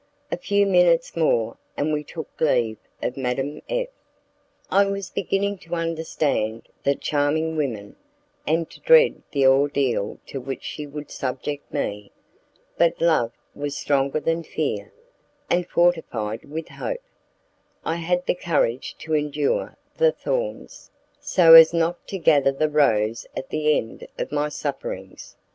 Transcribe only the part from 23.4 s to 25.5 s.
the end of my sufferings.